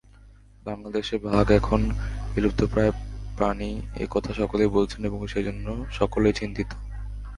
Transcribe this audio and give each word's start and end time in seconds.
বাংলাদেশে 0.65 1.15
বাঘ 1.25 1.47
এখন 1.51 1.81
বিলুপ্তপ্রায় 2.33 2.93
প্রাণী—এ 3.37 4.05
কথা 4.09 4.31
সকলেই 4.33 4.69
বলছেন 4.77 5.01
এবং 5.05 5.19
সেজন্য 5.27 5.65
সকলেই 5.91 6.33
চিন্তিত। 6.33 6.69